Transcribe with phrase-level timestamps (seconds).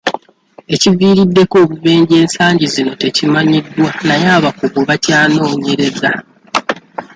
[0.73, 6.11] Ekiviiriddeko obubenje ensangi zino tekimanyiddwa naye abakugu bakyanoonyereza.